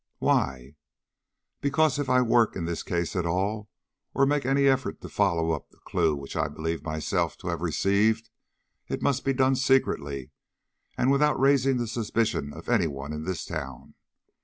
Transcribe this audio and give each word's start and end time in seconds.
"Why?" 0.17 0.73
"Because 1.61 1.99
if 1.99 2.09
I 2.09 2.23
work 2.23 2.55
in 2.55 2.65
this 2.65 2.81
case 2.81 3.15
at 3.15 3.27
all, 3.27 3.69
or 4.15 4.25
make 4.25 4.47
any 4.47 4.65
efforts 4.67 4.99
to 5.01 5.09
follow 5.09 5.51
up 5.51 5.69
the 5.69 5.77
clue 5.85 6.15
which 6.15 6.35
I 6.35 6.47
believe 6.47 6.81
myself 6.81 7.37
to 7.37 7.49
have 7.49 7.61
received, 7.61 8.31
it 8.87 9.03
must 9.03 9.23
be 9.23 9.33
done 9.33 9.55
secretly, 9.55 10.31
and 10.97 11.11
without 11.11 11.39
raising 11.39 11.77
the 11.77 11.85
suspicion 11.85 12.51
of 12.51 12.67
any 12.67 12.87
one 12.87 13.13
in 13.13 13.25
this 13.25 13.45
town. 13.45 13.93